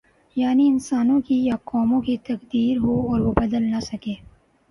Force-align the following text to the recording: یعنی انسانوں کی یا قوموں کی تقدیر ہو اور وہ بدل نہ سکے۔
یعنی 0.35 0.67
انسانوں 0.67 1.19
کی 1.21 1.35
یا 1.45 1.55
قوموں 1.65 2.01
کی 2.01 2.17
تقدیر 2.23 2.77
ہو 2.77 2.99
اور 3.11 3.19
وہ 3.19 3.33
بدل 3.37 3.63
نہ 3.63 3.79
سکے۔ 3.81 4.13